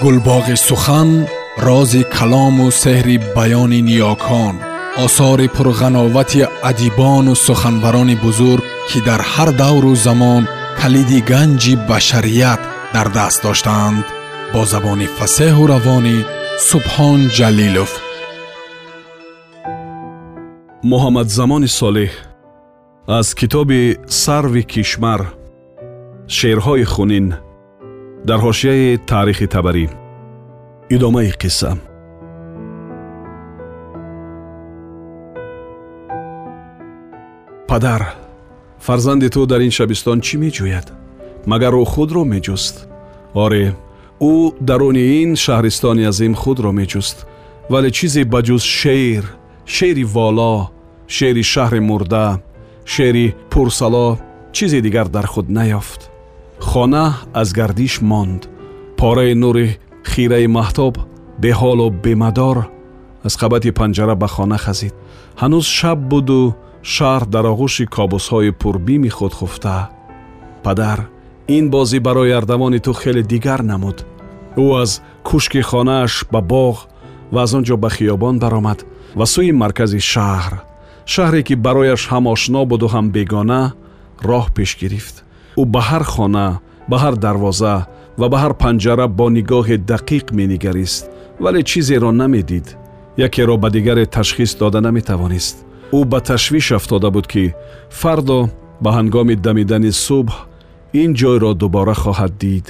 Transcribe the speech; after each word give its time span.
гулбоғи 0.00 0.56
сухан 0.56 1.26
рози 1.58 2.02
калому 2.16 2.66
сеҳри 2.82 3.16
баёни 3.36 3.80
ниёкон 3.88 4.54
осори 5.04 5.46
пурғановати 5.56 6.42
адибону 6.70 7.34
суханбарони 7.46 8.16
бузург 8.24 8.64
ки 8.88 8.98
дар 9.08 9.20
ҳар 9.32 9.50
давру 9.62 9.94
замон 10.06 10.42
калиди 10.80 11.20
ганҷи 11.30 11.74
башарият 11.88 12.60
дар 12.94 13.08
даст 13.16 13.42
доштаанд 13.46 14.04
бо 14.52 14.60
забони 14.72 15.06
фасеҳу 15.18 15.64
равонӣ 15.72 16.16
субҳон 16.68 17.20
ҷалилов. 17.36 17.92
Муҳаммадзамони 20.90 21.70
солеҳ 21.80 22.12
аз 23.18 23.28
китоби 23.40 23.80
сарви 24.22 24.62
кишмар 24.72 25.20
шеърҳои 26.36 26.84
хунин 26.94 27.26
дар 28.28 28.38
ҳошияи 28.46 28.98
таърихи 29.10 29.46
табарӣ 29.54 29.86
идомаи 30.94 31.32
қисса 31.42 31.70
падар 37.70 38.02
фарзанди 38.86 39.28
ту 39.34 39.46
дар 39.46 39.60
ин 39.66 39.72
шабистон 39.78 40.18
чӣ 40.26 40.34
меҷӯяд 40.44 40.86
магар 41.50 41.72
ӯ 41.82 41.84
худро 41.92 42.22
меҷуст 42.34 42.76
оре 43.44 43.64
ӯ 44.30 44.34
даруни 44.68 45.04
ин 45.22 45.30
шаҳристони 45.44 46.04
азим 46.10 46.34
худро 46.42 46.70
меҷуст 46.80 47.16
вале 47.72 47.90
чизе 47.98 48.22
ба 48.32 48.40
ҷуз 48.46 48.62
шеър 48.78 49.24
шеъри 49.74 50.04
воло 50.14 50.56
шеъри 51.16 51.44
шаҳри 51.52 51.80
мурда 51.88 52.26
шеъри 52.94 53.26
пурсало 53.52 54.08
чизе 54.56 54.80
дигар 54.86 55.06
дар 55.16 55.26
худ 55.32 55.46
наёфт 55.58 56.11
хона 56.68 57.06
аз 57.34 57.48
гардиш 57.58 57.94
монд 58.10 58.42
пораи 58.98 59.34
нури 59.42 59.68
хираи 60.10 60.46
маҳтоб 60.58 60.94
беҳолу 61.42 61.86
бемадор 62.04 62.56
аз 63.26 63.34
қабати 63.40 63.70
панҷара 63.78 64.14
ба 64.22 64.28
хона 64.34 64.58
хазид 64.64 64.94
ҳанӯз 65.40 65.66
шаб 65.78 65.98
буду 66.12 66.40
шаҳр 66.94 67.22
дар 67.34 67.44
оғӯши 67.52 67.84
кобусҳои 67.96 68.50
пурбими 68.60 69.10
худ 69.16 69.32
хуфта 69.38 69.76
падар 70.64 70.98
ин 71.56 71.64
бозӣ 71.74 71.98
барои 72.06 72.36
ардавони 72.40 72.80
ту 72.86 72.92
хеле 73.00 73.22
дигар 73.32 73.60
намуд 73.70 73.98
ӯ 74.64 74.66
аз 74.82 74.90
кушки 75.28 75.60
хонааш 75.70 76.12
ба 76.32 76.40
боғ 76.52 76.76
ва 77.32 77.40
аз 77.44 77.50
он 77.56 77.62
ҷо 77.68 77.76
ба 77.84 77.88
хиёбон 77.96 78.36
баромад 78.42 78.78
ва 79.18 79.26
сӯи 79.32 79.52
маркази 79.62 80.00
шаҳр 80.12 80.52
шаҳре 81.12 81.40
ки 81.48 81.54
барояш 81.66 82.02
ҳам 82.10 82.24
ошно 82.34 82.60
буду 82.72 82.86
ҳам 82.94 83.06
бегона 83.16 83.62
роҳ 84.28 84.46
пеш 84.56 84.70
гирифт 84.82 85.16
ӯ 85.60 85.64
ба 85.74 85.80
ҳар 85.88 86.04
хона 86.12 86.48
ба 86.90 86.96
ҳар 87.02 87.14
дарвоза 87.24 87.76
ва 88.20 88.26
ба 88.32 88.38
ҳар 88.42 88.54
панҷара 88.62 89.06
бо 89.18 89.26
нигоҳе 89.36 89.76
дақиқ 89.92 90.26
менигарист. 90.38 91.02
Вале 91.42 91.62
чизеро 91.70 92.10
намедид 92.22 92.66
якеро 93.26 93.56
ба 93.62 93.68
дигаре 93.70 94.04
ташхис 94.06 94.52
дода 94.60 94.80
наметавонист. 94.86 95.56
Ӯ 95.98 96.00
ба 96.12 96.18
ташвиш 96.30 96.66
афтода 96.78 97.10
буд 97.14 97.26
ки 97.32 97.44
фардо 98.00 98.40
ба 98.82 98.90
ҳангоми 98.96 99.34
дамидани 99.46 99.92
субҳ 100.06 100.34
ин 101.02 101.10
ҷойро 101.20 101.50
дубора 101.60 101.94
хоҳад 102.02 102.32
дид. 102.42 102.66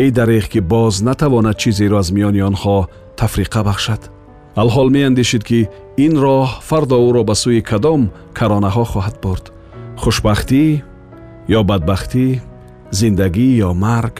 Эй 0.00 0.10
дареғ 0.18 0.44
ки 0.52 0.60
боз 0.72 0.94
натавонад 1.08 1.56
чизеро 1.62 1.96
аз 2.02 2.08
миёни 2.16 2.40
онҳо 2.50 2.76
тафриқа 3.20 3.62
бахшад 3.68 4.02
алҳол 4.62 4.88
меандешид 4.96 5.42
ки 5.48 5.60
ин 6.04 6.14
роҳ 6.24 6.48
фардо 6.68 6.96
ӯро 7.08 7.22
ба 7.28 7.34
сӯи 7.42 7.62
кадом 7.70 8.02
каронаҳо 8.38 8.84
хоҳад 8.92 9.16
бурд. 9.22 9.44
Хушбахтӣ 10.02 10.62
ё 11.48 11.60
бадбахтӣ 11.70 12.40
зиндагӣ 12.98 13.48
ё 13.66 13.70
марг 13.74 14.14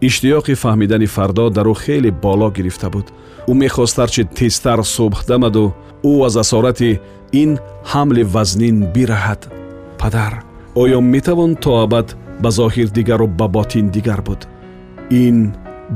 иштиёқи 0.00 0.54
фаҳмидани 0.62 1.06
фардо 1.06 1.46
дар 1.56 1.66
ӯ 1.72 1.74
хеле 1.82 2.10
боло 2.24 2.48
гирифта 2.56 2.88
буд 2.94 3.06
ӯ 3.50 3.52
мехост 3.62 3.96
ҳарчи 3.98 4.22
тезтар 4.38 4.80
субҳ 4.94 5.20
дамаду 5.30 5.64
ӯ 6.10 6.12
аз 6.26 6.34
асорати 6.44 6.90
ин 7.42 7.50
ҳамли 7.92 8.22
вазнин 8.34 8.76
бираҳад 8.94 9.42
падар 10.00 10.32
оё 10.82 10.98
метавон 11.14 11.52
то 11.62 11.70
абад 11.84 12.08
ба 12.42 12.50
зоҳир 12.58 12.88
дигару 12.96 13.26
ба 13.38 13.46
ботин 13.56 13.86
дигар 13.96 14.20
буд 14.28 14.40
ин 15.24 15.36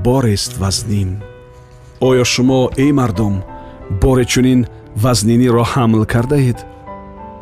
борест 0.06 0.52
вазнин 0.62 1.10
оё 2.08 2.24
шумо 2.24 2.60
эй 2.84 2.92
мардум 2.98 3.34
боре 4.02 4.24
чунин 4.32 4.60
вазниниро 5.04 5.64
ҳамл 5.72 6.02
кардаед 6.12 6.58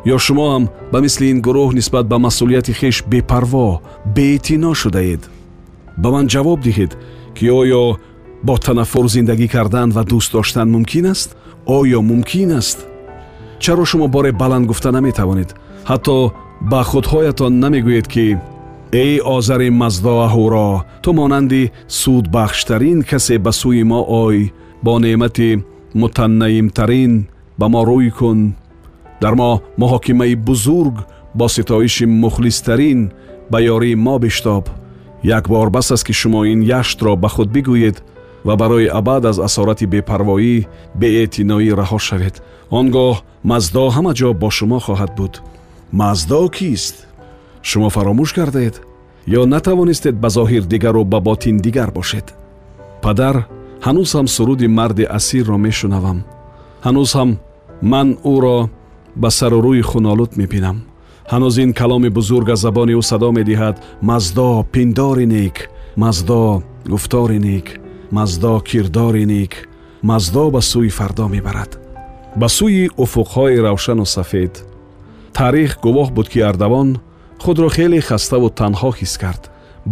ё 0.05 0.17
шумоам 0.17 0.69
ба 0.91 0.99
мисли 1.01 1.25
ин 1.31 1.41
гурӯҳ 1.41 1.73
нисбат 1.73 2.05
ба 2.07 2.17
масъулияти 2.17 2.73
хеш 2.73 3.03
бепарво 3.11 3.81
беэътино 4.15 4.73
шудаед. 4.73 5.29
Ба 5.97 6.09
ман 6.11 6.25
ҷавоб 6.27 6.59
диҳед 6.61 6.91
ки 7.35 7.45
оё 7.61 7.97
бо 8.43 8.57
танаффур 8.57 9.07
зиндагӣ 9.15 9.47
кардан 9.47 9.89
ва 9.91 10.03
дӯст 10.03 10.31
доштан 10.33 10.67
мумкин 10.71 11.05
аст? 11.13 11.29
Оё 11.65 11.99
мумкин 12.01 12.51
аст? 12.59 12.79
Чаро 13.59 13.85
шумо 13.85 14.07
боре 14.07 14.31
баланд 14.31 14.65
гуфта 14.67 14.91
наметавонед? 14.91 15.49
Ҳатто 15.89 16.15
ба 16.71 16.81
худҳоятон 16.89 17.53
намегӯед 17.63 18.07
ки 18.13 18.37
эй 18.91 19.21
озари 19.35 19.69
мазду 19.69 20.15
аҳуро 20.27 20.69
ту 21.03 21.09
монанди 21.13 21.71
судбахштарин 21.87 22.99
касе 23.09 23.35
ба 23.45 23.51
сӯи 23.59 23.83
мо 23.91 24.01
ой 24.25 24.37
бо 24.83 24.93
неъмати 24.99 25.49
мутаннаимтарин 25.99 27.13
ба 27.59 27.65
мо 27.73 27.81
рӯй 27.89 28.09
кун 28.17 28.39
дар 29.21 29.33
мо 29.35 29.61
муҳокимаи 29.81 30.35
бузург 30.35 30.95
бо 31.33 31.45
ситоиши 31.49 32.05
мухлистарин 32.05 33.11
ба 33.51 33.57
ёрии 33.61 33.95
мо 33.95 34.19
биштоб 34.19 34.65
як 35.23 35.47
бор 35.47 35.69
бас 35.69 35.91
аст 35.91 36.05
ки 36.07 36.13
шумо 36.13 36.45
ин 36.45 36.61
яштро 36.61 37.15
ба 37.15 37.29
худ 37.29 37.49
бигӯед 37.55 37.97
ва 38.45 38.55
барои 38.55 38.87
абад 38.87 39.25
аз 39.25 39.39
асорати 39.39 39.85
бепарвоӣ 39.85 40.65
беэътиноӣ 40.99 41.69
раҳо 41.79 41.99
шавед. 41.99 42.35
Он 42.69 42.85
гоҳ 42.95 43.15
маздо 43.43 43.83
ҳама 43.95 44.13
ҷо 44.19 44.29
бо 44.41 44.49
шумо 44.57 44.79
хоҳад 44.85 45.11
буд. 45.17 45.33
Маздо 45.91 46.49
кист? 46.57 46.95
Шумо 47.69 47.89
фаромӯш 47.95 48.31
кардаед 48.37 48.75
ё 49.39 49.41
натавонистед 49.53 50.15
ба 50.23 50.29
зоҳир 50.37 50.63
дигару 50.71 51.03
ба 51.05 51.19
ботин 51.27 51.57
дигар 51.65 51.89
бошед? 51.97 52.27
Падар 53.03 53.35
ҳанӯз 53.85 54.09
ҳам 54.15 54.27
суруди 54.35 54.67
марди 54.67 55.05
асирро 55.17 55.57
мешунавам. 55.57 56.19
Ҳанӯз 56.85 57.11
ҳам 57.17 57.29
ман 57.91 58.07
ӯро 58.33 58.57
ба 59.15 59.29
сару 59.29 59.59
рӯи 59.65 59.81
хунолуд 59.81 60.31
мебинам 60.37 60.77
ҳанӯз 61.31 61.55
ин 61.63 61.71
каломи 61.73 62.09
бузург 62.09 62.49
аз 62.49 62.59
забони 62.59 62.93
ӯ 62.99 63.01
садо 63.01 63.29
медиҳад. 63.37 63.75
Маздо 64.09 64.65
пиндори 64.73 65.25
нек 65.25 65.55
маздо 65.95 66.63
гуфтори 66.91 67.39
нек 67.39 67.67
маздо 68.11 68.59
кирдори 68.69 69.25
нек 69.25 69.53
маздо 70.09 70.43
ба 70.55 70.61
сӯи 70.71 70.89
фардо 70.97 71.25
мебарад 71.27 71.71
ба 72.39 72.47
сӯи 72.57 72.89
уфуқҳои 73.03 73.61
равшану 73.65 74.05
сафед 74.05 74.53
таърих 75.33 75.71
гувоҳ 75.85 76.09
буд 76.15 76.27
ки 76.31 76.39
ардавон 76.49 76.89
худро 77.43 77.69
хеле 77.75 77.99
хаставу 78.01 78.49
танҳо 78.59 78.89
ҳис 78.99 79.13
кард. 79.23 79.43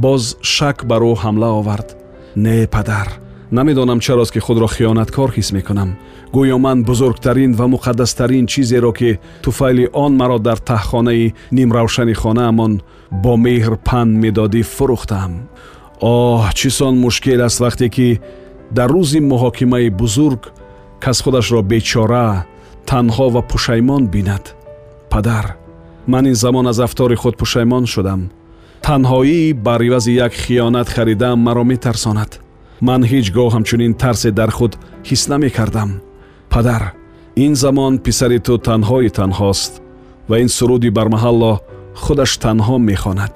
Боз 0.03 0.23
шак 0.53 0.77
бар 0.89 1.01
ӯ 1.11 1.13
ҳамла 1.23 1.49
овард. 1.59 1.89
Не 2.45 2.67
падар 2.73 3.07
намедонам 3.51 3.99
чарост 3.99 4.31
ки 4.33 4.39
худро 4.39 4.67
хиёнаткор 4.67 5.29
ҳис 5.35 5.51
мекунам. 5.53 5.97
Гӯё 6.33 6.57
ман 6.57 6.83
бузургтарин 6.83 7.53
ва 7.53 7.65
муқаддастарин 7.73 8.45
чизеро 8.47 8.91
ки 8.93 9.19
туфайли 9.43 9.89
он 9.93 10.15
маро 10.15 10.39
дар 10.39 10.57
таҳхонаи 10.57 11.33
нимравшани 11.51 12.13
хонаамон 12.13 12.81
бо 13.11 13.33
меҳр 13.37 13.75
панд 13.87 14.11
медодӣ 14.23 14.61
фурӯхтам 14.75 15.31
оҳ 16.01 16.53
чӣ 16.57 16.69
сон 16.77 16.95
мушкил 17.03 17.41
аст 17.47 17.59
вақте 17.65 17.87
ки 17.95 18.19
дар 18.71 18.89
рӯзи 18.95 19.19
муҳокимаи 19.31 19.89
бузург 19.89 20.41
кас 21.03 21.17
худашро 21.23 21.61
бечора 21.61 22.45
танҳо 22.89 23.27
ва 23.33 23.41
пушаймон 23.41 24.03
бинад. 24.07 24.55
Падар 25.09 25.45
ман 26.07 26.25
ин 26.25 26.35
замон 26.35 26.67
аз 26.67 26.79
афтори 26.79 27.15
худ 27.15 27.35
пушаймон 27.37 27.85
шудам. 27.85 28.21
Танҳоӣ 28.85 29.53
бар 29.53 29.81
ивази 29.87 30.11
як 30.25 30.33
хиёнат 30.33 30.87
харидам 30.95 31.39
маро 31.39 31.63
метарсонад 31.63 32.31
ман 32.87 33.01
ҳеҷ 33.11 33.25
гоҳ 33.37 33.49
ҳамчунин 33.55 33.93
тарсе 34.01 34.29
дар 34.39 34.51
худ 34.57 34.73
ҳис 35.09 35.21
намекардам. 35.31 35.89
Падар 36.53 36.83
ин 37.45 37.53
замон 37.63 37.93
писари 38.05 38.39
ту 38.47 38.53
танҳои 38.69 39.09
танҳост 39.19 39.71
ва 40.29 40.35
ин 40.43 40.49
суруди 40.57 40.89
бармаҳалло 40.97 41.53
худаш 42.03 42.31
танҳо 42.45 42.75
мехонад. 42.89 43.33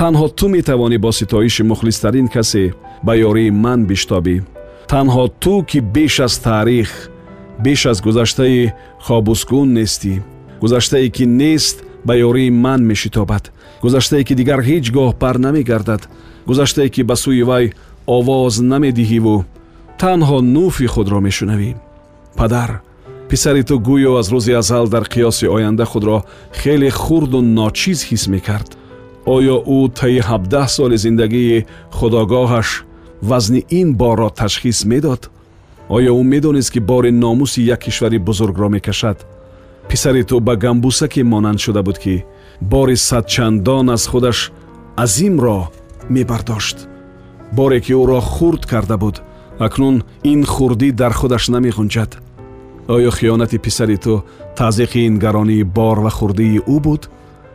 Танҳо 0.00 0.26
ту 0.38 0.46
метавонӣ 0.56 0.98
бо 1.04 1.10
ситоиши 1.18 1.62
мухлистарин 1.70 2.28
касе 2.34 2.64
ба 3.06 3.12
ёрии 3.28 3.50
ман 3.64 3.80
биштобӣ. 3.90 4.36
Танҳо 4.92 5.24
ту 5.42 5.54
ки 5.70 5.78
беш 5.94 6.14
аз 6.26 6.34
таърих 6.46 6.90
беш 7.64 7.86
аз 7.86 7.98
гузаштаи 8.06 8.72
хобусгун 9.06 9.68
нестӣ. 9.78 10.14
Гузаштае 10.62 11.08
ки 11.16 11.24
нест 11.26 11.76
ба 12.06 12.14
ёрии 12.28 12.50
ман 12.50 12.80
мешитобад. 12.90 13.44
Гузаштае 13.82 14.24
ки 14.24 14.34
дигар 14.40 14.60
ҳеҷ 14.68 14.86
гоҳ 14.96 15.10
бар 15.22 15.36
намегардад. 15.38 16.02
Гузаштае 16.46 16.88
ки 16.94 17.02
ба 17.02 17.14
сӯи 17.22 17.42
вай 17.50 17.64
овоз 18.06 18.60
намедиҳиву 18.60 19.44
танҳо 19.98 20.38
нуфи 20.40 20.86
худро 20.86 21.18
мешунавӣ 21.26 21.70
падар 22.38 22.70
писари 23.28 23.62
ту 23.68 23.74
гӯё 23.88 24.12
аз 24.20 24.28
рӯзи 24.34 24.52
азал 24.60 24.86
дар 24.94 25.04
қиёси 25.12 25.46
оянда 25.56 25.84
худро 25.92 26.24
хеле 26.60 26.90
хурду 26.90 27.40
ночиз 27.58 27.98
ҳис 28.08 28.24
мекард 28.34 28.70
оё 29.36 29.56
ӯ 29.76 29.78
таи 29.98 30.18
ҳабдаҳ 30.28 30.66
соли 30.76 30.96
зиндагии 31.04 31.66
худогоҳаш 31.98 32.68
вазни 33.30 33.60
ин 33.80 33.88
борро 34.00 34.28
ташхис 34.40 34.78
медод 34.90 35.22
оё 35.96 36.12
ӯ 36.20 36.22
медонист 36.32 36.70
ки 36.74 36.80
бори 36.90 37.10
номуси 37.24 37.60
як 37.74 37.80
кишвари 37.84 38.18
бузургро 38.18 38.68
мекашад 38.68 39.18
писари 39.88 40.22
ту 40.28 40.40
ба 40.40 40.54
гамбусаке 40.56 41.22
монанд 41.24 41.60
шуда 41.64 41.82
буд 41.82 41.98
ки 41.98 42.24
бори 42.60 42.96
садчандон 42.96 43.90
аз 43.90 44.06
худаш 44.06 44.38
азимро 44.96 45.58
мебардошт 46.14 46.78
боре 47.52 47.80
ки 47.80 47.92
ӯро 47.92 48.20
хурд 48.20 48.66
карда 48.66 48.96
буд 48.96 49.22
акнун 49.58 50.02
ин 50.22 50.44
хурдӣ 50.44 50.92
дар 50.92 51.12
худаш 51.12 51.48
намеғунҷад 51.48 52.10
оё 52.88 53.10
хиёнати 53.10 53.58
писари 53.58 53.96
ту 53.96 54.24
тазиқи 54.56 55.06
ин 55.08 55.18
гаронии 55.18 55.62
бор 55.62 55.98
ва 56.00 56.10
хурдии 56.10 56.58
ӯ 56.58 56.80
буд 56.80 57.02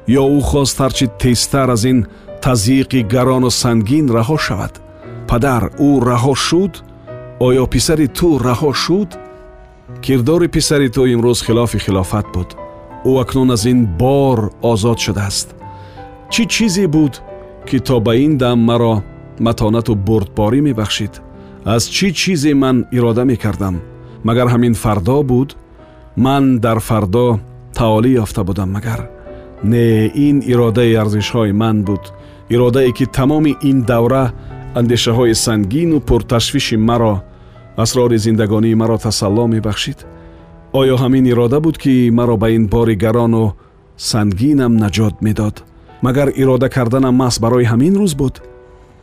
ё 0.07 0.23
ӯ 0.37 0.41
хост 0.41 0.77
ҳарчи 0.79 1.07
тезтар 1.21 1.69
аз 1.69 1.83
ин 1.91 2.07
тазиқи 2.41 3.01
гарону 3.13 3.49
сангин 3.49 4.07
раҳо 4.17 4.37
шавад 4.37 4.73
падар 5.29 5.63
ӯ 5.87 5.89
раҳо 6.09 6.33
шуд 6.47 6.73
оё 7.47 7.65
писари 7.73 8.07
ту 8.07 8.27
раҳо 8.47 8.71
шуд 8.83 9.09
кирдори 10.01 10.47
писари 10.47 10.89
ту 10.95 11.01
имрӯз 11.13 11.39
хилофи 11.45 11.79
хилофат 11.85 12.25
буд 12.33 12.49
ӯ 13.09 13.11
акнун 13.23 13.51
аз 13.55 13.63
ин 13.71 13.79
бор 14.01 14.39
озод 14.71 14.99
шудааст 15.05 15.47
чӣ 16.31 16.43
чизе 16.53 16.85
буд 16.95 17.13
ки 17.67 17.77
то 17.87 17.99
ба 18.05 18.13
ин 18.25 18.37
дам 18.37 18.59
маро 18.69 18.95
матонату 19.39 19.95
бурдборӣ 19.95 20.61
мебахшид. 20.61 21.21
Аз 21.65 21.83
чӣ 21.95 22.07
чизе 22.19 22.53
ман 22.53 22.85
ирода 22.91 23.23
мекардам? 23.25 23.75
Магар 24.23 24.47
ҳамин 24.53 24.73
фардо 24.73 25.23
буд 25.23 25.49
ман 26.15 26.59
дар 26.59 26.79
фардо 26.79 27.39
таолӣ 27.77 28.09
ёфта 28.23 28.43
будам 28.43 28.69
магар 28.71 29.01
не 29.63 30.11
ин 30.15 30.41
иродаи 30.45 30.93
арзишҳои 30.93 31.51
ман 31.51 31.83
буд. 31.83 32.03
Иродае 32.49 32.91
ки 32.91 33.05
тамоми 33.05 33.57
ин 33.61 33.81
давра 33.81 34.33
андешаҳои 34.75 35.33
сангину 35.33 35.99
пурташвиши 35.99 36.77
маро 36.77 37.23
асрори 37.77 38.17
зиндагонии 38.17 38.75
маро 38.75 38.97
тасалло 38.97 39.47
мебахшид. 39.47 40.05
Оё 40.73 40.95
ҳамин 40.97 41.25
ирода 41.27 41.59
буд 41.59 41.77
ки 41.77 42.09
маро 42.11 42.37
ба 42.37 42.49
ин 42.49 42.67
бори 42.67 42.95
гарону 42.95 43.55
сангинам 43.97 44.77
наҷот 44.77 45.21
медод. 45.21 45.63
Магар 46.01 46.29
ирода 46.35 46.69
карданам 46.69 47.15
маҳз 47.21 47.39
барои 47.39 47.65
ҳамин 47.65 47.93
рӯз 48.01 48.15
буд 48.15 48.41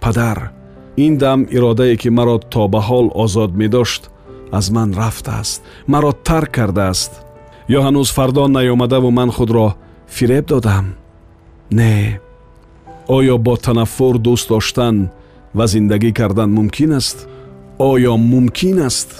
падар 0.06 0.52
ин 0.96 1.18
дам 1.18 1.40
иродае 1.50 1.96
ки 1.96 2.08
маро 2.08 2.38
то 2.38 2.68
ба 2.68 2.80
ҳол 2.88 3.06
озод 3.22 3.50
медошт 3.60 4.02
аз 4.52 4.70
ман 4.70 4.94
рафтааст 4.94 5.62
маро 5.92 6.12
тарк 6.26 6.50
кардааст 6.56 7.12
ё 7.76 7.78
ҳанӯз 7.86 8.08
фардо 8.16 8.44
наёмадаву 8.56 9.10
ман 9.10 9.30
худро 9.36 9.68
фиреб 10.06 10.46
додам 10.46 10.86
не 11.78 12.20
оё 13.16 13.36
бо 13.46 13.54
танаффур 13.56 14.14
дӯст 14.26 14.46
доштан 14.48 14.96
ва 15.58 15.64
зиндагӣ 15.72 16.10
кардан 16.18 16.50
мумкин 16.58 16.92
аст 17.00 17.18
оё 17.90 18.14
мумкин 18.32 18.78
аст 18.88 19.10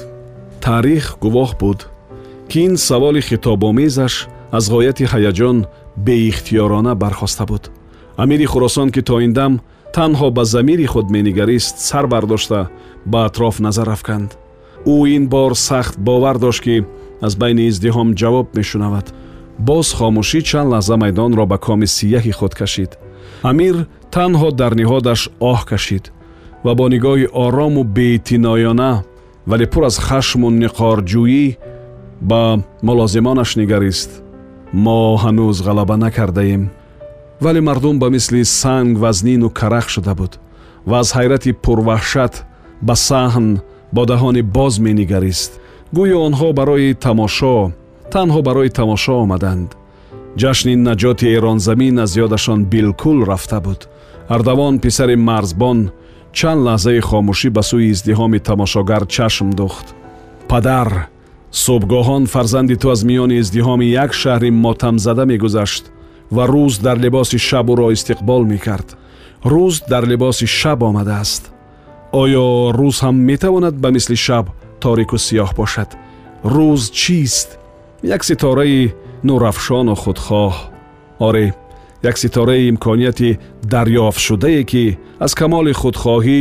таърих 0.65 1.07
гувоҳ 1.23 1.51
буд 1.61 1.79
ки 2.51 2.59
ин 2.67 2.75
саволи 2.89 3.21
хитобомезаш 3.29 4.15
аз 4.57 4.65
ғояти 4.75 5.05
ҳаяҷон 5.13 5.59
беихтиёрона 6.07 6.93
бархоста 7.03 7.45
буд 7.51 7.65
амири 8.23 8.47
хӯросон 8.53 8.89
ки 8.95 9.01
то 9.09 9.17
ин 9.27 9.33
дам 9.33 9.53
танҳо 9.95 10.31
ба 10.37 10.45
замири 10.45 10.87
худ 10.87 11.07
менигарист 11.11 11.79
сар 11.79 12.07
бардошта 12.07 12.69
ба 13.07 13.19
атроф 13.29 13.61
назар 13.61 13.89
афканд 13.89 14.31
ӯ 14.87 14.97
ин 15.17 15.25
бор 15.29 15.53
сахт 15.55 15.99
бовар 15.99 16.39
дошт 16.39 16.63
ки 16.65 16.85
аз 17.27 17.37
байни 17.37 17.69
издиҳом 17.71 18.09
ҷавоб 18.21 18.47
мешунавад. 18.59 19.07
Боз 19.59 19.87
хомӯшӣ 19.99 20.41
чанд 20.49 20.69
лаҳза 20.73 20.97
майдонро 21.03 21.45
ба 21.47 21.59
коми 21.59 21.87
сияҳи 21.87 22.33
худ 22.39 22.53
кашид. 22.61 22.91
Амир 23.51 23.77
танҳо 24.15 24.49
дар 24.61 24.73
ниҳодаш 24.81 25.21
оҳ 25.53 25.61
кашид 25.71 26.05
ва 26.65 26.73
бо 26.79 26.85
нигоҳи 26.95 27.27
орому 27.45 27.83
беэътиноёна 27.97 28.93
вале 29.51 29.67
пур 29.73 29.83
аз 29.91 29.97
хашму 30.07 30.49
ниқорҷӯӣ 30.63 31.45
ба 32.31 32.43
мулозимонаш 32.87 33.51
нигарист. 33.61 34.11
Мо 34.85 35.01
ҳанӯз 35.23 35.57
ғалаба 35.67 35.97
накардаем 36.05 36.63
вале 37.41 37.61
мардум 37.61 37.99
ба 37.99 38.09
мисли 38.11 38.45
санг 38.45 38.99
вазнину 38.99 39.51
карах 39.51 39.89
шуда 39.89 40.15
буд 40.15 40.39
ва 40.87 40.99
аз 40.99 41.13
ҳайрати 41.17 41.53
пурваҳшат 41.65 42.35
ба 42.83 42.95
саҳн 43.09 43.61
бо 43.93 44.03
даҳони 44.13 44.43
боз 44.57 44.75
менигарист. 44.79 45.53
гӯё 45.97 46.19
онҳо 46.29 46.49
барои 46.59 46.95
тамошо 47.07 47.73
танҳо 48.15 48.41
барои 48.49 48.71
тамошо 48.81 49.15
омаданд. 49.25 49.71
ҷашни 50.41 50.75
наҷоти 50.89 51.27
эронзамин 51.37 51.99
аз 52.05 52.13
ёдашон 52.25 52.61
билкул 52.73 53.19
рафта 53.31 53.61
буд. 53.61 53.81
ардавон 54.35 54.75
писари 54.85 55.17
марзбон 55.29 55.79
чанд 56.39 56.61
лаҳзаи 56.67 57.01
хомӯшӣ 57.09 57.49
ба 57.57 57.63
сӯи 57.69 57.87
издиҳоми 57.93 58.39
тамошогар 58.49 59.03
чашм 59.15 59.49
духт 59.61 59.87
падар 60.51 60.91
субҳгоҳон 61.65 62.25
фарзанди 62.33 62.77
ту 62.83 62.87
аз 62.95 63.01
миёни 63.09 63.37
издиҳоми 63.43 63.87
як 64.05 64.11
шаҳри 64.23 64.51
мотамзада 64.65 65.25
мегузашт 65.33 65.85
ва 66.31 66.45
рӯз 66.47 66.81
дар 66.87 66.99
либоси 66.99 67.39
шаб 67.39 67.67
ӯро 67.73 67.87
истиқбол 67.97 68.43
мекард 68.53 68.89
рӯз 69.45 69.75
дар 69.89 70.05
либоси 70.07 70.47
шаб 70.47 70.83
омадааст 70.83 71.43
оё 72.13 72.73
рӯз 72.79 72.97
ҳам 73.05 73.17
метавонад 73.31 73.75
ба 73.83 73.89
мисли 73.91 74.17
шаб 74.27 74.47
торику 74.81 75.17
сиёҳ 75.27 75.51
бошад 75.57 75.91
рӯз 76.45 76.83
чист 77.01 77.49
як 78.03 78.25
ситораи 78.25 78.93
нурафшону 79.27 79.95
худхоҳ 80.03 80.55
оре 81.27 81.55
як 82.03 82.17
ситораи 82.19 82.69
имконияти 82.69 83.39
дарёфтшудае 83.73 84.63
ки 84.71 84.99
аз 85.25 85.33
камоли 85.35 85.73
худхоҳӣ 85.81 86.41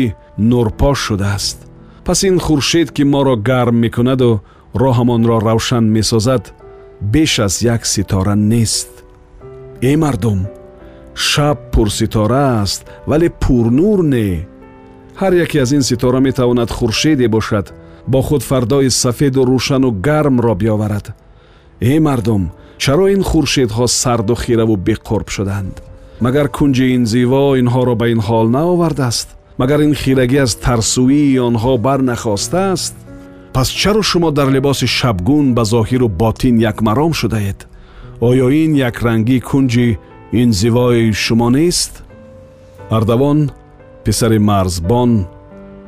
нурпош 0.50 0.98
шудааст 1.08 1.58
пас 2.06 2.20
ин 2.30 2.38
хуршед 2.46 2.90
ки 2.96 3.04
моро 3.04 3.36
гарм 3.50 3.76
мекунаду 3.86 4.42
роҳамонро 4.82 5.38
равшан 5.48 5.86
месозад 5.96 6.44
беш 7.02 7.40
аз 7.40 7.62
як 7.62 7.86
ситора 7.86 8.36
нест 8.36 8.95
э 9.82 9.96
мардум 9.98 10.48
шаб 11.14 11.72
пурситора 11.72 12.62
аст 12.62 12.86
вале 13.06 13.30
пурнур 13.30 14.04
не. 14.04 14.48
Ҳар 15.20 15.34
яке 15.34 15.60
аз 15.60 15.72
ин 15.72 15.82
ситора 15.82 16.20
метавонад 16.20 16.72
хуршеде 16.72 17.28
бошад 17.28 17.74
бо 18.08 18.22
худ 18.22 18.44
фардои 18.44 18.90
сафеду 18.90 19.46
рӯшану 19.46 19.92
гармро 19.92 20.56
биёварад 20.56 21.14
э 21.80 22.00
мардум 22.00 22.52
чаро 22.78 23.08
ин 23.08 23.24
хуршедҳо 23.24 23.88
сарду 23.88 24.36
хираву 24.36 24.76
беқурб 24.76 25.30
шуданд? 25.30 25.82
Магар 26.20 26.48
кунҷи 26.50 26.96
ин 26.96 27.06
зиво 27.06 27.56
инҳоро 27.62 27.96
ба 27.96 28.08
ин 28.10 28.20
ҳол 28.20 28.48
наовардааст? 28.50 29.28
Магар 29.58 29.80
ин 29.88 29.94
хирагӣ 30.02 30.40
аз 30.46 30.56
тарсуии 30.56 31.40
онҳо 31.40 31.78
барнахостааст 31.78 32.96
пас 33.54 33.70
чаро 33.70 34.02
шумо 34.02 34.32
дар 34.32 34.50
либоси 34.56 34.88
шабгун 34.98 35.54
ба 35.58 35.64
зоҳиру 35.74 36.08
ботин 36.22 36.56
якмаром 36.72 37.14
шудаед 37.14 37.60
оё 38.22 38.50
ин 38.50 38.76
якрангӣ 38.76 39.40
кунҷи 39.40 39.98
ин 40.32 40.52
зивои 40.52 41.12
шумо 41.14 41.50
нест 41.50 42.04
ардавон 42.90 43.52
писари 44.04 44.40
марзбон 44.40 45.26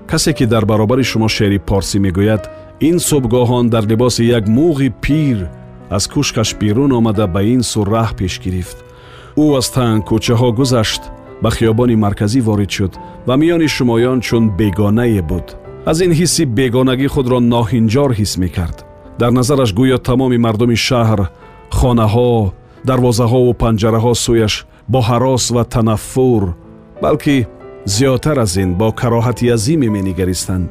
касе 0.07 0.33
ки 0.33 0.45
дар 0.45 0.65
баробари 0.65 1.03
шумо 1.03 1.27
шеъри 1.27 1.59
порсӣ 1.59 1.97
мегӯяд 1.99 2.43
ин 2.79 2.97
субҳгоҳон 2.99 3.69
дар 3.69 3.83
либоси 3.91 4.23
як 4.37 4.45
муғи 4.47 4.89
пир 5.01 5.49
аз 5.89 6.07
кушкаш 6.07 6.55
берун 6.59 6.91
омада 6.91 7.27
ба 7.27 7.41
ин 7.43 7.61
су 7.63 7.79
раҳ 7.93 8.15
пеш 8.17 8.39
гирифт 8.43 8.77
ӯ 9.43 9.45
аз 9.59 9.67
тангкӯчаҳо 9.75 10.49
гузашт 10.59 11.03
ба 11.43 11.49
хиёбони 11.55 11.95
марказӣ 11.95 12.39
ворид 12.47 12.71
шуд 12.77 12.93
ва 13.27 13.35
миёни 13.41 13.67
шумоён 13.75 14.19
чун 14.21 14.43
бегонае 14.57 15.21
буд 15.21 15.47
аз 15.85 15.97
ин 16.05 16.11
ҳисси 16.19 16.43
бегонагӣ 16.57 17.07
худро 17.13 17.37
ноҳинҷор 17.53 18.11
ҳис 18.19 18.33
мекард 18.43 18.77
дар 19.19 19.31
назараш 19.31 19.71
гӯё 19.79 19.97
тамоми 20.07 20.37
мардуми 20.45 20.77
шаҳр 20.87 21.19
хонаҳо 21.69 22.51
дарвозаҳову 22.89 23.51
панҷараҳо 23.61 24.13
сӯяш 24.25 24.53
бо 24.91 24.99
ҳарос 25.09 25.45
ва 25.55 25.63
танаффур 25.73 26.43
балки 27.01 27.47
зиёдтар 27.93 28.37
аз 28.45 28.53
ин 28.63 28.69
бо 28.79 28.87
кароҳати 29.01 29.45
азиме 29.55 29.89
менигаристанд. 29.89 30.69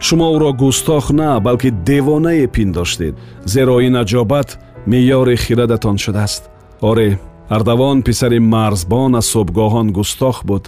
Шумо 0.00 0.26
ӯро 0.36 0.50
густох 0.52 1.10
на 1.10 1.40
балки 1.40 1.70
девонае 1.70 2.46
пиндоштед 2.56 3.14
зеро 3.44 3.80
ин 3.86 3.94
аҷобат 4.02 4.48
меъёри 4.90 5.36
хирадатон 5.44 5.96
шудааст. 6.04 6.42
Оре 6.80 7.18
ардавон 7.56 8.02
писари 8.02 8.38
марзбон 8.38 9.14
аз 9.20 9.26
субҳгоҳон 9.34 9.88
густох 9.98 10.36
буд 10.48 10.64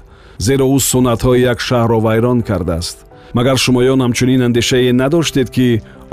зеро 0.46 0.66
ӯ 0.76 0.78
суннатҳои 0.90 1.40
як 1.52 1.58
шаҳрро 1.68 1.99
вайрон 2.06 2.38
кардааст. 2.49 2.96
Магар 3.37 3.56
шумоён 3.64 4.00
ҳамчунин 4.04 4.40
андешае 4.46 4.92
надоштед 4.92 5.49
ки 5.56 5.66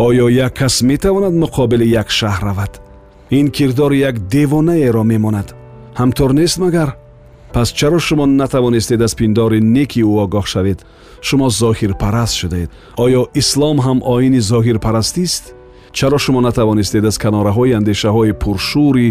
оё 0.08 0.28
як 0.46 0.54
кас 0.60 0.76
метавонад 0.90 1.34
муқобили 1.44 1.86
як 2.02 2.08
шаҳр 2.20 2.44
равад 2.50 2.74
ин 3.32 3.50
кирдори 3.50 3.98
як 4.00 4.20
девонаеро 4.20 5.04
мемонад. 5.04 5.56
Ҳамтор 5.96 6.34
нест 6.34 6.58
магар? 6.58 6.96
Пас 7.54 7.72
чаро 7.74 8.00
шумо 8.00 8.26
натавонистед 8.26 9.02
аз 9.02 9.16
пиндори 9.16 9.62
неки 9.62 10.02
ӯ 10.04 10.24
огоҳ 10.26 10.46
шавед? 10.46 10.86
Шумо 11.22 11.50
зоҳирпараст 11.50 12.36
шудаед 12.40 12.70
оё 12.98 13.22
ислом 13.34 13.78
ҳам 13.86 14.00
оини 14.14 14.40
зоҳирпарастист? 14.40 15.44
Чаро 15.92 16.18
шумо 16.18 16.42
натавонистед 16.42 17.04
аз 17.06 17.18
канораҳои 17.18 17.76
андешаҳои 17.80 18.38
пуршӯри 18.42 19.10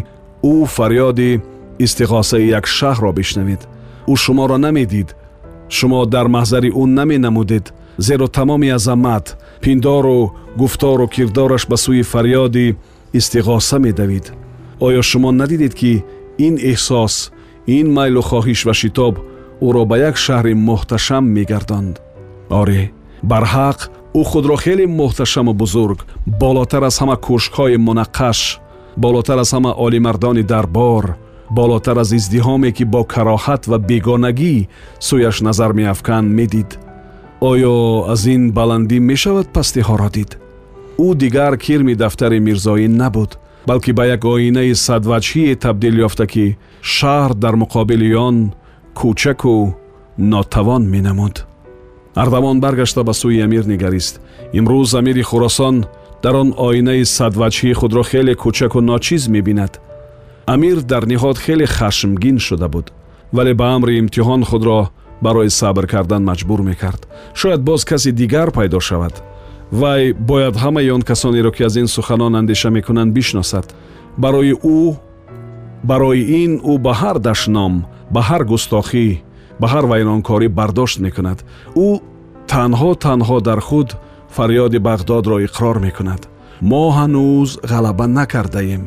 ӯ 0.53 0.57
фарёди 0.77 1.41
истиғосаи 1.85 2.49
як 2.59 2.67
шаҳрро 2.77 3.13
бишнавед? 3.19 3.63
Ӯ 4.13 4.15
шуморо 4.25 4.57
намедид? 4.67 5.09
Шумо 5.69 6.07
дар 6.07 6.27
маҳзари 6.37 6.71
ӯ 6.81 6.83
наменамудед? 6.99 7.67
Зеро 7.99 8.29
тамоми 8.29 8.69
азамат 8.69 9.27
пиндору 9.63 10.33
гуфтору 10.61 11.07
кирдораш 11.15 11.67
ба 11.71 11.77
сӯи 11.85 12.03
фарёди 12.13 12.77
истиғоса 13.19 13.79
медавид. 13.79 14.27
Оё 14.81 15.03
шумо 15.03 15.31
надидед 15.33 15.75
ки 15.75 16.05
ин 16.47 16.55
эҳсос 16.73 17.15
ин 17.67 17.87
майлу 17.97 18.23
хоҳиш 18.31 18.61
ва 18.67 18.75
шитоб 18.81 19.15
ӯро 19.67 19.83
ба 19.91 19.97
як 20.09 20.17
шаҳри 20.25 20.55
муҳташам 20.69 21.25
мегардонд. 21.37 21.95
Оре 22.61 22.83
барҳақ 23.31 23.79
ӯ 24.21 24.23
худро 24.31 24.57
хеле 24.65 24.87
муҳташаму 25.01 25.53
бузург 25.63 25.99
болотар 26.43 26.83
аз 26.89 26.97
ҳама 27.01 27.17
кӯшкҳои 27.27 27.77
мунаққаш 27.89 28.41
болотар 29.05 29.39
аз 29.45 29.51
ҳама 29.55 29.71
олимардони 29.87 30.43
дарбор 30.53 31.05
болотар 31.59 31.97
аз 32.03 32.11
издиҳоме 32.19 32.71
ки 32.77 32.85
бо 32.85 33.01
кароҳат 33.15 33.63
ва 33.71 33.79
бегонагӣ 33.89 34.57
сӯяш 35.09 35.37
назар 35.47 35.71
меафканд 35.79 36.29
медид. 36.39 36.71
Оё 37.51 37.77
аз 38.13 38.23
ин 38.35 38.43
баландӣ 38.59 38.99
мешавад 39.11 39.47
пастиҳоро 39.57 40.09
дид 40.17 40.31
ӯ 40.99 41.15
дигар 41.23 41.57
кирми 41.65 41.95
дафтари 41.95 42.39
мирзоӣ 42.41 42.89
набуд 42.89 43.39
балки 43.67 43.93
ба 43.93 44.07
як 44.07 44.25
оинаи 44.25 44.75
садваҷҳие 44.87 45.55
табдил 45.65 45.97
ёфта 46.07 46.27
ки 46.27 46.57
шаҳр 46.83 47.35
дар 47.35 47.55
муқобили 47.63 48.15
он 48.15 48.37
кӯчаку 48.95 49.75
нотавон 50.19 50.83
менамуд. 50.95 51.47
Ардавон 52.15 52.61
баргашта 52.61 53.03
ба 53.05 53.13
сӯи 53.13 53.43
амир 53.47 53.65
нигарист. 53.73 54.21
Имрӯз 54.59 54.95
амири 54.99 55.23
хӯросон 55.31 55.77
дар 56.23 56.35
он 56.43 56.55
оинаи 56.57 57.05
садваҷҳии 57.17 57.79
худро 57.81 58.03
хеле 58.11 58.35
кӯчаку 58.43 58.81
ночиз 58.81 59.29
мебинад. 59.29 59.81
Амир 60.47 60.79
дар 60.93 61.05
ниҳод 61.13 61.37
хеле 61.45 61.67
хашмгин 61.67 62.39
шуда 62.39 62.69
буд 62.69 62.87
вале 63.33 63.53
ба 63.55 63.67
амри 63.77 63.99
имтиҳон 64.01 64.43
худро 64.45 64.91
барои 65.25 65.51
сабр 65.51 65.87
кардан 65.87 66.23
маҷбур 66.25 66.61
мекард. 66.63 67.03
Шояд 67.35 67.63
боз 67.69 67.85
касе 67.85 68.11
дигар 68.13 68.51
пайдо 68.51 68.81
шавад 68.81 69.15
вай 69.73 70.13
бояд 70.13 70.57
ҳамаи 70.57 70.91
он 70.91 71.03
касонеро 71.03 71.51
ки 71.51 71.63
аз 71.63 71.77
ин 71.77 71.87
суханон 71.87 72.37
андеша 72.37 72.71
мекунанд 72.71 73.13
бишносад. 73.13 73.75
Барои 74.17 74.53
ӯ 74.53 74.97
барои 75.85 76.45
ин 76.45 76.61
ӯ 76.61 76.79
ба 76.79 76.93
ҳар 77.01 77.19
дашном 77.19 77.85
ба 78.11 78.21
ҳар 78.29 78.45
густохӣ 78.45 79.23
ба 79.61 79.67
ҳар 79.73 79.85
вайронкорӣ 79.91 80.49
бардошт 80.49 80.99
мекунад. 80.99 81.39
Ӯ 81.87 82.01
танҳо 82.53 82.91
танҳо 82.95 83.41
дар 83.41 83.61
худ 83.61 83.89
фарёди 84.37 84.79
бағдодро 84.89 85.37
иқрор 85.47 85.77
мекунад. 85.87 86.23
Мо 86.61 86.85
ҳанӯз 86.97 87.51
ғалаба 87.71 88.07
накардаем. 88.07 88.85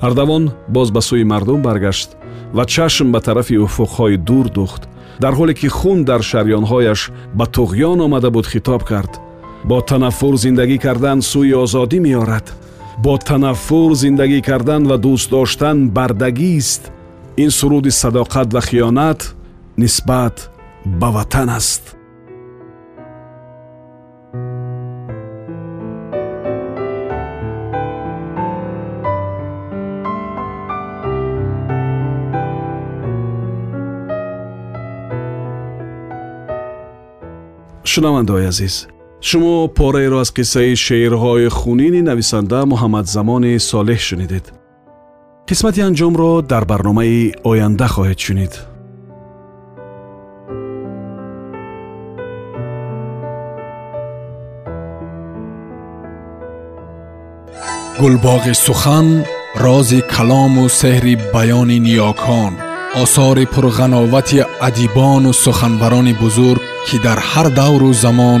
Ардавон 0.00 0.44
боз 0.68 0.88
ба 0.90 1.00
сӯи 1.00 1.24
мардум 1.24 1.60
баргашт 1.62 2.10
ва 2.56 2.64
чашм 2.66 3.12
ба 3.12 3.20
тарафи 3.20 3.56
уфуқҳои 3.66 4.16
дур 4.28 4.46
духт 4.58 4.82
дар 5.20 5.32
ҳоле 5.38 5.54
ки 5.54 5.68
хун 5.68 6.04
дар 6.04 6.20
шарёнҳояш 6.30 7.00
ба 7.38 7.44
туғён 7.56 7.98
омада 8.06 8.30
буд 8.30 8.46
хитоб 8.52 8.82
кард 8.90 9.12
бо 9.64 9.80
танаффур 9.80 10.34
зиндагӣ 10.44 10.78
кардан 10.84 11.18
сӯи 11.30 11.54
озодӣ 11.62 11.98
меорад 12.06 12.46
бо 13.04 13.14
танаффур 13.28 13.90
зиндагӣ 14.02 14.40
кардан 14.48 14.82
ва 14.90 14.96
дӯст 15.04 15.28
доштан 15.30 15.78
бардагист 15.96 16.82
ин 17.42 17.50
суруди 17.58 17.90
садоқат 18.02 18.48
ва 18.54 18.60
хиёнат 18.68 19.20
нисбат 19.76 20.36
ба 21.00 21.08
ватан 21.16 21.48
аст 21.58 21.84
шунавандаои 37.92 38.46
азиз 38.52 38.91
шумо 39.28 39.68
пораеро 39.78 40.18
аз 40.24 40.30
қиссаи 40.36 40.74
шеърҳои 40.84 41.48
хунини 41.58 42.02
нависанда 42.08 42.60
муҳаммадзамони 42.72 43.52
солеҳ 43.70 44.00
шунидед. 44.08 44.44
Қисмати 45.48 45.80
анҷомро 45.88 46.32
дар 46.52 46.64
барномаи 46.70 47.32
оянда 47.50 47.86
хоҳед 47.94 48.18
шунид. 48.26 48.52
Гулбоғи 58.00 58.54
сухан 58.66 59.08
рози 59.64 60.00
калому 60.14 60.64
сеҳри 60.80 61.14
баёни 61.34 61.78
ниёкон 61.86 62.52
осори 63.02 63.44
пурғановати 63.54 64.38
адибону 64.68 65.32
суханбарони 65.44 66.14
бузург 66.22 66.62
ки 66.86 66.96
дар 67.06 67.18
ҳар 67.30 67.46
давру 67.60 67.92
замон 68.04 68.40